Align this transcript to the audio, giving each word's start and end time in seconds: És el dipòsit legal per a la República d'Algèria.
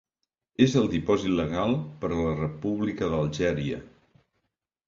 És 0.65 0.71
el 0.79 0.87
dipòsit 0.93 1.35
legal 1.41 1.75
per 2.05 2.11
a 2.15 2.19
la 2.23 2.33
República 2.39 3.11
d'Algèria. 3.13 3.83